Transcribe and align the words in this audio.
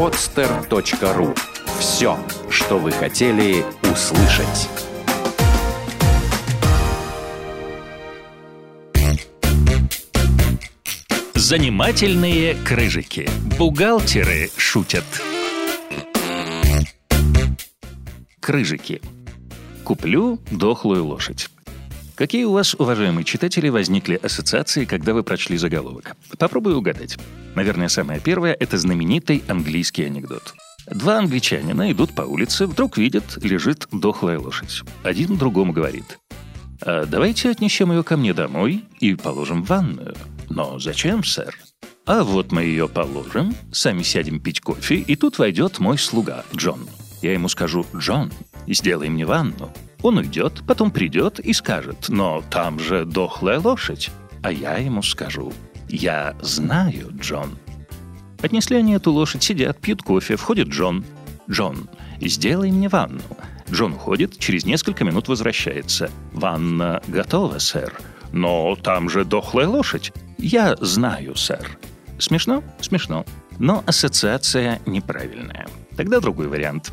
podster.ru. 0.00 1.36
Все, 1.78 2.18
что 2.48 2.78
вы 2.78 2.90
хотели 2.90 3.62
услышать. 3.82 4.70
Занимательные 11.34 12.54
крыжики. 12.54 13.28
Бухгалтеры 13.58 14.50
шутят. 14.56 15.04
Крыжики. 18.40 19.02
Куплю 19.84 20.40
дохлую 20.50 21.04
лошадь. 21.04 21.50
Какие 22.20 22.44
у 22.44 22.52
вас, 22.52 22.74
уважаемые 22.74 23.24
читатели, 23.24 23.70
возникли 23.70 24.20
ассоциации, 24.22 24.84
когда 24.84 25.14
вы 25.14 25.22
прочли 25.22 25.56
заголовок? 25.56 26.14
Попробую 26.38 26.76
угадать. 26.76 27.16
Наверное, 27.54 27.88
самое 27.88 28.20
первое— 28.20 28.54
это 28.60 28.76
знаменитый 28.76 29.42
английский 29.48 30.04
анекдот. 30.04 30.52
Два 30.86 31.16
англичанина 31.16 31.90
идут 31.90 32.14
по 32.14 32.20
улице, 32.20 32.66
вдруг 32.66 32.98
видят, 32.98 33.38
лежит 33.42 33.88
дохлая 33.90 34.38
лошадь. 34.38 34.82
Один 35.02 35.38
другому 35.38 35.72
говорит. 35.72 36.18
«А 36.82 37.06
давайте 37.06 37.48
отнесем 37.48 37.90
ее 37.90 38.04
ко 38.04 38.18
мне 38.18 38.34
домой 38.34 38.84
и 38.98 39.14
положим 39.14 39.62
в 39.64 39.68
ванную. 39.68 40.14
Но 40.50 40.78
зачем, 40.78 41.24
сэр? 41.24 41.56
А 42.04 42.22
вот 42.22 42.52
мы 42.52 42.64
ее 42.64 42.86
положим, 42.86 43.54
сами 43.72 44.02
сядем 44.02 44.40
пить 44.40 44.60
кофе, 44.60 44.96
и 44.96 45.16
тут 45.16 45.38
войдет 45.38 45.78
мой 45.78 45.96
слуга, 45.96 46.44
Джон. 46.54 46.86
Я 47.22 47.32
ему 47.32 47.48
скажу, 47.48 47.86
Джон, 47.96 48.30
сделай 48.66 49.08
мне 49.08 49.24
ванну. 49.24 49.72
Он 50.02 50.18
уйдет, 50.18 50.62
потом 50.66 50.90
придет 50.90 51.40
и 51.40 51.52
скажет, 51.52 52.08
но 52.08 52.42
там 52.50 52.78
же 52.78 53.04
дохлая 53.04 53.60
лошадь. 53.60 54.10
А 54.42 54.50
я 54.50 54.76
ему 54.76 55.02
скажу, 55.02 55.52
я 55.88 56.34
знаю, 56.40 57.10
Джон. 57.20 57.58
Отнесли 58.42 58.76
они 58.76 58.94
эту 58.94 59.12
лошадь, 59.12 59.42
сидят, 59.42 59.78
пьют 59.78 60.02
кофе, 60.02 60.36
входит 60.36 60.68
Джон. 60.68 61.04
Джон, 61.48 61.88
сделай 62.20 62.70
мне 62.70 62.88
ванну. 62.88 63.20
Джон 63.70 63.92
уходит, 63.92 64.38
через 64.38 64.64
несколько 64.64 65.04
минут 65.04 65.28
возвращается. 65.28 66.10
«Ванна 66.32 67.00
готова, 67.06 67.58
сэр». 67.58 68.00
«Но 68.32 68.76
там 68.76 69.08
же 69.10 69.24
дохлая 69.24 69.68
лошадь». 69.68 70.12
«Я 70.38 70.76
знаю, 70.80 71.36
сэр». 71.36 71.78
Смешно? 72.18 72.62
Смешно. 72.80 73.24
Но 73.58 73.82
ассоциация 73.86 74.80
неправильная. 74.86 75.68
Тогда 75.96 76.20
другой 76.20 76.48
вариант. 76.48 76.92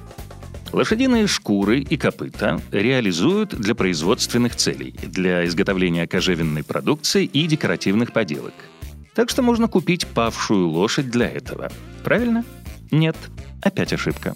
Лошадиные 0.74 1.28
шкуры 1.28 1.80
и 1.80 1.98
копыта 1.98 2.62
реализуют 2.72 3.56
для 3.56 3.74
производственных 3.74 4.56
целей, 4.56 4.96
для 5.02 5.46
изготовления 5.46 6.08
кожевенной 6.08 6.64
продукции 6.64 7.26
и 7.26 7.48
декоративных 7.48 8.12
поделок. 8.14 8.54
Так 9.16 9.30
что 9.30 9.42
можно 9.42 9.68
купить 9.68 10.06
павшую 10.06 10.68
лошадь 10.68 11.10
для 11.10 11.28
этого. 11.28 11.72
Правильно? 12.04 12.46
Нет. 12.92 13.16
Опять 13.62 13.94
ошибка. 13.94 14.36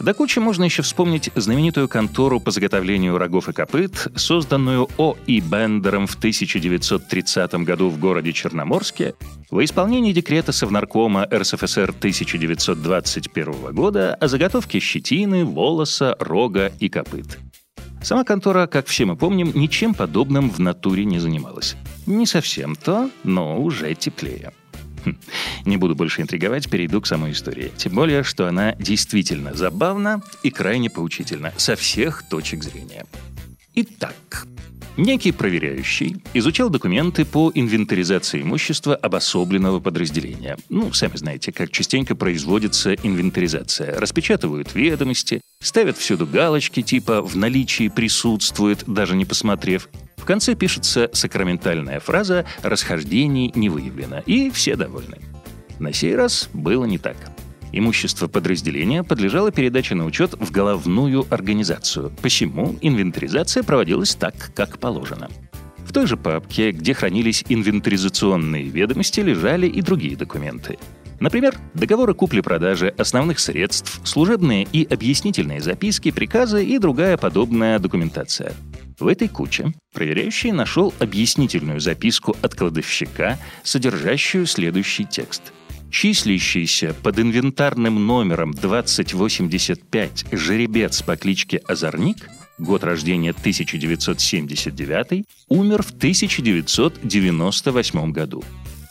До 0.00 0.14
кучи 0.14 0.38
можно 0.38 0.64
еще 0.64 0.80
вспомнить 0.82 1.30
знаменитую 1.34 1.86
контору 1.86 2.40
по 2.40 2.50
заготовлению 2.50 3.18
рогов 3.18 3.50
и 3.50 3.52
копыт, 3.52 4.08
созданную 4.16 4.88
О. 4.96 5.14
И. 5.26 5.40
Бендером 5.40 6.06
в 6.06 6.14
1930 6.14 7.54
году 7.64 7.90
в 7.90 7.98
городе 7.98 8.32
Черноморске 8.32 9.14
во 9.50 9.62
исполнении 9.62 10.12
декрета 10.12 10.52
Совнаркома 10.52 11.28
РСФСР 11.30 11.90
1921 11.98 13.74
года 13.74 14.14
о 14.14 14.28
заготовке 14.28 14.80
щетины, 14.80 15.44
волоса, 15.44 16.16
рога 16.18 16.72
и 16.80 16.88
копыт. 16.88 17.38
Сама 18.02 18.24
контора, 18.24 18.66
как 18.66 18.86
все 18.86 19.04
мы 19.04 19.16
помним, 19.16 19.52
ничем 19.54 19.92
подобным 19.92 20.48
в 20.50 20.58
натуре 20.60 21.04
не 21.04 21.18
занималась. 21.18 21.76
Не 22.06 22.24
совсем 22.24 22.74
то, 22.74 23.10
но 23.22 23.60
уже 23.60 23.94
теплее. 23.94 24.52
Хм. 25.04 25.16
Не 25.64 25.76
буду 25.76 25.94
больше 25.94 26.22
интриговать, 26.22 26.68
перейду 26.68 27.00
к 27.00 27.06
самой 27.06 27.32
истории. 27.32 27.72
Тем 27.76 27.94
более, 27.94 28.22
что 28.22 28.46
она 28.46 28.74
действительно 28.74 29.54
забавна 29.54 30.22
и 30.42 30.50
крайне 30.50 30.90
поучительна 30.90 31.52
со 31.56 31.76
всех 31.76 32.28
точек 32.28 32.62
зрения. 32.62 33.06
Итак, 33.74 34.46
некий 34.96 35.32
проверяющий 35.32 36.16
изучал 36.34 36.70
документы 36.70 37.24
по 37.24 37.50
инвентаризации 37.54 38.42
имущества 38.42 38.94
обособленного 38.96 39.80
подразделения. 39.80 40.56
Ну, 40.68 40.92
сами 40.92 41.16
знаете, 41.16 41.52
как 41.52 41.70
частенько 41.70 42.14
производится 42.14 42.94
инвентаризация. 42.94 43.98
Распечатывают 43.98 44.74
ведомости, 44.74 45.40
ставят 45.62 45.96
всюду 45.96 46.26
галочки 46.26 46.82
типа 46.82 47.22
«в 47.22 47.36
наличии 47.36 47.88
присутствует», 47.88 48.84
даже 48.86 49.16
не 49.16 49.24
посмотрев. 49.24 49.88
В 50.20 50.26
конце 50.26 50.54
пишется 50.54 51.08
сакраментальная 51.12 51.98
фраза 51.98 52.44
«расхождений 52.62 53.50
не 53.54 53.70
выявлено», 53.70 54.22
и 54.26 54.50
все 54.50 54.76
довольны. 54.76 55.16
На 55.78 55.94
сей 55.94 56.14
раз 56.14 56.50
было 56.52 56.84
не 56.84 56.98
так. 56.98 57.16
Имущество 57.72 58.28
подразделения 58.28 59.02
подлежало 59.02 59.50
передаче 59.50 59.94
на 59.94 60.04
учет 60.04 60.34
в 60.38 60.50
головную 60.50 61.26
организацию, 61.30 62.12
посему 62.20 62.76
инвентаризация 62.82 63.62
проводилась 63.62 64.14
так, 64.14 64.52
как 64.54 64.78
положено. 64.78 65.28
В 65.86 65.92
той 65.92 66.06
же 66.06 66.18
папке, 66.18 66.72
где 66.72 66.92
хранились 66.92 67.44
инвентаризационные 67.48 68.64
ведомости, 68.64 69.20
лежали 69.20 69.66
и 69.66 69.80
другие 69.80 70.16
документы. 70.16 70.78
Например, 71.18 71.56
договоры 71.74 72.12
купли-продажи 72.12 72.94
основных 72.98 73.40
средств, 73.40 74.00
служебные 74.04 74.66
и 74.70 74.84
объяснительные 74.84 75.60
записки, 75.60 76.10
приказы 76.10 76.64
и 76.64 76.78
другая 76.78 77.16
подобная 77.16 77.78
документация– 77.78 78.52
в 79.00 79.06
этой 79.06 79.28
куче 79.28 79.72
проверяющий 79.92 80.52
нашел 80.52 80.94
объяснительную 80.98 81.80
записку 81.80 82.34
от 82.42 82.54
кладовщика, 82.54 83.38
содержащую 83.62 84.46
следующий 84.46 85.04
текст. 85.04 85.52
Числящийся 85.90 86.94
под 87.02 87.18
инвентарным 87.18 88.06
номером 88.06 88.52
2085 88.52 90.26
жеребец 90.30 91.02
по 91.02 91.16
кличке 91.16 91.58
Озорник, 91.66 92.28
год 92.58 92.84
рождения 92.84 93.30
1979, 93.30 95.24
умер 95.48 95.82
в 95.82 95.90
1998 95.90 98.12
году. 98.12 98.44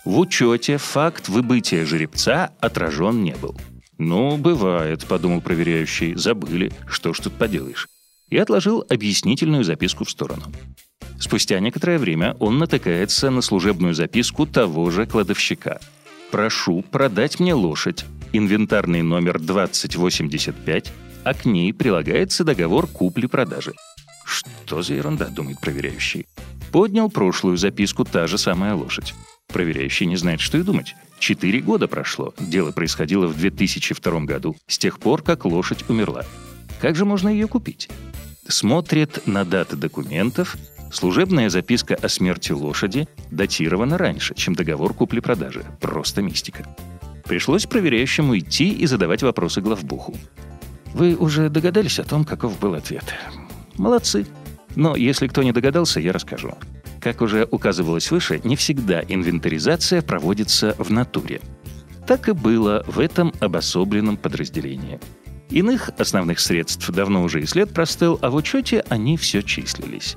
В 0.04 0.20
учете 0.20 0.78
факт 0.78 1.30
выбытия 1.30 1.86
жеребца 1.86 2.52
отражен 2.60 3.24
не 3.24 3.36
был. 3.36 3.56
«Ну, 3.98 4.36
бывает»,— 4.38 5.06
подумал 5.08 5.40
проверяющий,— 5.42 6.16
«забыли, 6.18 6.74
что 6.88 7.14
ж 7.14 7.20
тут 7.20 7.34
поделаешь» 7.34 7.88
и 8.30 8.38
отложил 8.38 8.86
объяснительную 8.90 9.64
записку 9.64 10.04
в 10.06 10.10
сторону. 10.10 10.44
Спустя 11.20 11.60
некоторое 11.60 11.98
время 11.98 12.36
он 12.40 12.58
натыкается 12.58 13.30
на 13.30 13.42
служебную 13.42 13.94
записку 13.94 14.46
того 14.46 14.90
же 14.90 15.06
кладовщика. 15.06 15.80
«Прошу 16.32 16.82
продать 16.84 17.40
мне 17.40 17.54
лошадь. 17.54 18.06
Инвентарный 18.32 19.02
номер 19.02 19.40
2085, 19.40 20.92
а 21.24 21.34
к 21.34 21.46
ней 21.46 21.74
прилагается 21.74 22.44
договор 22.44 22.88
купли-продажи». 22.88 23.74
«Что 24.26 24.82
за 24.82 24.94
ерунда?»— 24.94 25.26
думает 25.30 25.60
проверяющий. 25.60 26.28
Поднял 26.72 27.10
прошлую 27.10 27.58
записку 27.58 28.06
та 28.06 28.28
же 28.28 28.38
самая 28.38 28.76
лошадь. 28.76 29.16
Проверяющий 29.48 30.06
не 30.06 30.16
знает, 30.16 30.40
что 30.40 30.60
и 30.60 30.62
думать. 30.62 30.96
Четыре 31.18 31.60
года 31.60 31.88
прошло. 31.88 32.34
Дело 32.40 32.72
происходило 32.72 33.28
в 33.28 33.36
2002 33.36 34.20
году, 34.22 34.56
с 34.68 34.78
тех 34.78 35.00
пор, 35.00 35.24
как 35.24 35.46
лошадь 35.46 35.90
умерла. 35.90 36.24
Как 36.80 36.96
же 36.96 37.06
можно 37.06 37.28
ее 37.28 37.48
купить? 37.48 37.90
Смотрит 38.50 39.26
на 39.28 39.46
даты 39.46 39.76
документов, 39.76 40.58
служебная 40.92 41.50
записка 41.50 41.96
о 41.96 42.10
смерти 42.10 42.52
лошади 42.52 43.08
датирована 43.32 43.98
раньше, 43.98 44.36
чем 44.36 44.56
договор 44.56 44.94
купли-продажи. 44.94 45.64
Просто 45.80 46.22
мистика. 46.22 46.66
Пришлось 47.26 47.66
проверяющему 47.66 48.38
идти 48.38 48.72
и 48.72 48.86
задавать 48.88 49.22
вопросы 49.22 49.62
главбуху. 49.62 50.16
Вы 50.94 51.16
уже 51.16 51.50
догадались 51.50 52.00
о 52.00 52.04
том, 52.04 52.26
каков 52.26 52.60
был 52.60 52.74
ответ? 52.74 53.04
Молодцы. 53.78 54.26
Но 54.76 54.96
если 54.96 55.28
кто 55.28 55.44
не 55.44 55.52
догадался, 55.52 56.00
я 56.00 56.12
расскажу. 56.12 56.56
Как 57.00 57.22
уже 57.22 57.48
указывалось 57.50 58.12
выше, 58.12 58.42
не 58.44 58.56
всегда 58.56 59.02
инвентаризация 59.02 60.02
проводится 60.02 60.76
в 60.80 60.90
натуре. 60.92 61.40
Так 62.08 62.28
и 62.28 62.32
было 62.32 62.84
в 62.88 63.00
этом 63.00 63.32
обособленном 63.40 64.18
подразделении– 64.18 65.00
Иных 65.50 65.90
основных 65.98 66.40
средств 66.40 66.90
давно 66.90 67.24
уже 67.24 67.42
и 67.42 67.46
след 67.46 67.74
простыл, 67.74 68.20
а 68.22 68.30
в 68.30 68.36
учете 68.36 68.84
они 68.90 69.18
все 69.18 69.42
числились. 69.42 70.16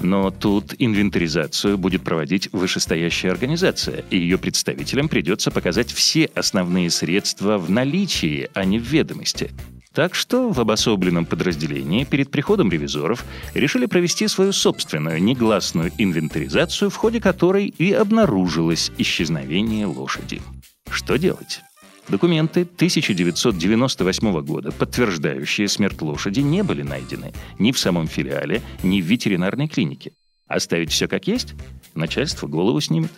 Но 0.00 0.30
тут 0.30 0.74
инвентаризацию 0.78 1.76
будет 1.76 2.02
проводить 2.02 2.48
вышестоящая 2.52 3.32
организация, 3.32 4.04
и 4.10 4.16
ее 4.16 4.38
представителям 4.38 5.08
придется 5.08 5.50
показать 5.50 5.92
все 5.92 6.30
основные 6.34 6.88
средства 6.90 7.58
в 7.58 7.70
наличии, 7.70 8.48
а 8.54 8.64
не 8.64 8.78
в 8.78 8.84
ведомости. 8.84 9.50
Так 9.92 10.14
что 10.14 10.50
в 10.50 10.60
обособленном 10.60 11.26
подразделении 11.26 12.04
перед 12.04 12.30
приходом 12.30 12.70
ревизоров 12.70 13.24
решили 13.54 13.86
провести 13.86 14.28
свою 14.28 14.52
собственную 14.52 15.20
негласную 15.20 15.90
инвентаризацию, 15.98 16.90
в 16.90 16.96
ходе 16.96 17.20
которой 17.20 17.66
и 17.66 17.92
обнаружилось 17.92 18.92
исчезновение 18.98 19.86
лошади. 19.86 20.40
Что 20.88 21.16
делать? 21.16 21.60
Документы 22.08 22.62
1998 22.62 24.40
года, 24.42 24.72
подтверждающие 24.72 25.68
смерть 25.68 26.00
лошади, 26.02 26.40
не 26.40 26.62
были 26.62 26.82
найдены 26.82 27.32
ни 27.58 27.72
в 27.72 27.78
самом 27.78 28.08
филиале, 28.08 28.62
ни 28.82 29.00
в 29.00 29.04
ветеринарной 29.04 29.68
клинике. 29.68 30.12
Оставить 30.46 30.90
все 30.90 31.06
как 31.06 31.26
есть? 31.28 31.54
Начальство 31.94 32.48
голову 32.48 32.80
снимет. 32.80 33.12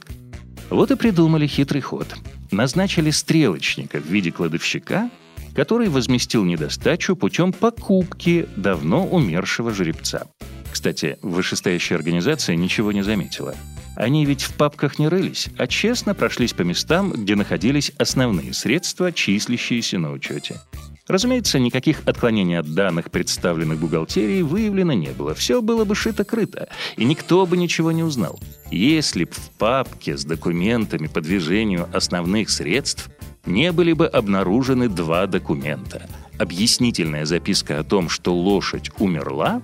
Вот 0.69 0.91
и 0.91 0.97
придумали 0.97 1.47
хитрый 1.47 1.81
ход. 1.81 2.07
назначили 2.51 3.11
стрелочника 3.11 3.99
в 3.99 4.07
виде 4.07 4.31
кладовщика, 4.31 5.11
который 5.55 5.89
возместил 5.89 6.45
недостачу 6.45 7.17
путем 7.17 7.53
покупки 7.53 8.47
давно 8.57 9.07
умершего 9.07 9.73
жеребца. 9.73 10.27
Кстати, 10.71 11.19
вышестоящая 11.23 11.97
организация 11.97 12.57
ничего 12.57 12.93
не 12.93 13.03
заметила. 13.03 13.55
Они 13.97 14.25
ведь 14.25 14.43
в 14.43 14.55
папках 14.55 14.99
не 14.99 15.09
рылись, 15.09 15.49
а 15.59 15.67
честно 15.67 16.15
прошлись 16.15 16.53
по 16.53 16.63
местам, 16.63 17.13
где 17.13 17.37
находились 17.37 17.93
основные 17.99 18.55
средства, 18.55 19.13
числящиеся 19.13 19.99
на 19.99 20.13
учете. 20.13 20.61
Разумеется, 21.09 21.59
никаких 21.59 22.07
отклонений 22.07 22.59
от 22.59 22.73
данных, 22.75 23.11
представленных 23.11 23.79
бухгалтерией, 23.79 24.43
выявлено 24.43 24.93
не 24.93 25.11
было. 25.11 25.35
Все 25.35 25.61
было 25.61 25.85
бы 25.85 25.95
шито-крыто, 25.95 26.69
и 26.97 27.05
никто 27.05 27.45
бы 27.45 27.57
ничего 27.57 27.93
не 27.93 28.03
узнал. 28.03 28.39
Если 28.71 29.25
б 29.25 29.33
в 29.33 29.51
папке 29.59 30.17
с 30.17 30.25
документами 30.25 31.09
по 31.09 31.21
движению 31.21 31.89
основных 31.93 32.51
средств 32.51 33.11
не 33.45 33.73
были 33.73 33.93
бы 33.93 34.07
обнаружены 34.07 34.89
два 34.89 35.27
документа. 35.27 36.09
Объяснительная 36.39 37.27
записка 37.27 37.81
о 37.81 37.85
том, 37.85 38.09
что 38.09 38.35
лошадь 38.35 38.91
умерла, 38.99 39.61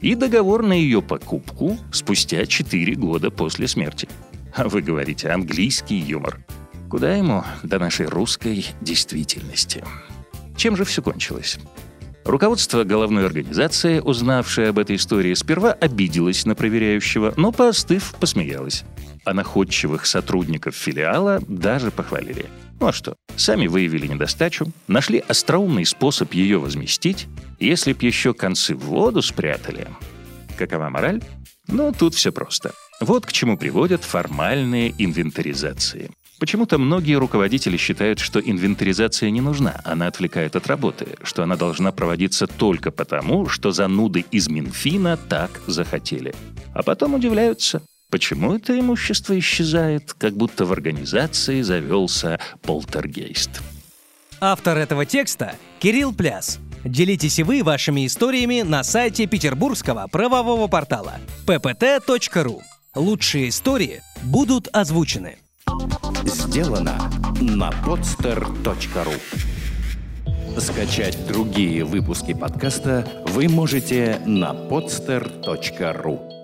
и 0.00 0.14
договор 0.14 0.62
на 0.62 0.72
ее 0.72 1.02
покупку 1.02 1.78
спустя 1.92 2.46
4 2.46 2.94
года 2.94 3.30
после 3.30 3.68
смерти. 3.68 4.08
А 4.54 4.68
вы 4.68 4.82
говорите 4.82 5.30
английский 5.30 5.96
юмор. 5.96 6.44
Куда 6.88 7.14
ему 7.14 7.44
до 7.62 7.78
нашей 7.78 8.06
русской 8.06 8.66
действительности? 8.80 9.84
Чем 10.56 10.76
же 10.76 10.84
все 10.84 11.02
кончилось? 11.02 11.58
Руководство 12.24 12.82
головной 12.82 13.26
организации, 13.26 14.00
узнавшее 14.00 14.70
об 14.70 14.78
этой 14.80 14.96
истории, 14.96 15.34
сперва 15.34 15.72
обиделось 15.72 16.44
на 16.44 16.56
проверяющего, 16.56 17.34
но, 17.36 17.52
поостыв, 17.52 18.14
посмеялось. 18.18 18.84
А 19.24 19.32
находчивых 19.32 20.06
сотрудников 20.06 20.74
филиала 20.74 21.40
даже 21.46 21.90
похвалили. 21.90 22.46
Ну 22.78 22.88
а 22.88 22.92
что? 22.92 23.16
Сами 23.36 23.66
выявили 23.66 24.06
недостачу, 24.06 24.72
нашли 24.86 25.18
остроумный 25.18 25.86
способ 25.86 26.34
ее 26.34 26.58
возместить, 26.58 27.26
если 27.58 27.92
б 27.92 28.06
еще 28.06 28.34
концы 28.34 28.74
в 28.74 28.80
воду 28.80 29.22
спрятали. 29.22 29.88
Какова 30.58 30.88
мораль? 30.88 31.22
Ну, 31.68 31.92
тут 31.92 32.14
все 32.14 32.32
просто. 32.32 32.72
Вот 33.00 33.26
к 33.26 33.32
чему 33.32 33.56
приводят 33.56 34.04
формальные 34.04 34.94
инвентаризации. 34.98 36.10
Почему-то 36.38 36.76
многие 36.76 37.14
руководители 37.14 37.78
считают, 37.78 38.18
что 38.18 38.40
инвентаризация 38.40 39.30
не 39.30 39.40
нужна, 39.40 39.80
она 39.84 40.06
отвлекает 40.06 40.54
от 40.54 40.66
работы, 40.66 41.16
что 41.22 41.42
она 41.42 41.56
должна 41.56 41.92
проводиться 41.92 42.46
только 42.46 42.90
потому, 42.90 43.48
что 43.48 43.70
зануды 43.70 44.26
из 44.30 44.48
Минфина 44.48 45.16
так 45.16 45.62
захотели. 45.66 46.34
А 46.74 46.82
потом 46.82 47.14
удивляются, 47.14 47.82
почему 48.10 48.54
это 48.54 48.78
имущество 48.78 49.38
исчезает, 49.38 50.12
как 50.12 50.34
будто 50.34 50.64
в 50.64 50.72
организации 50.72 51.62
завелся 51.62 52.38
полтергейст. 52.62 53.62
Автор 54.40 54.76
этого 54.78 55.06
текста– 55.06 55.56
Кирилл 55.78 56.14
Пляс. 56.14 56.58
Делитесь 56.84 57.38
и 57.38 57.42
вы 57.42 57.62
вашими 57.64 58.06
историями 58.06 58.62
на 58.62 58.84
сайте 58.84 59.26
петербургского 59.26 60.06
правового 60.08 60.68
портала 60.68 61.14
ppt.ru. 61.46 62.60
Лучшие 62.94 63.48
истории 63.48 64.02
будут 64.22 64.68
озвучены. 64.72 65.38
Сделано 66.24 67.10
на 67.40 67.70
podster.ru 67.84 69.20
Скачать 70.58 71.26
другие 71.26 71.84
выпуски 71.84 72.32
подкаста 72.32 73.24
вы 73.28 73.48
можете 73.48 74.20
на 74.24 74.52
podster.ru 74.52 76.35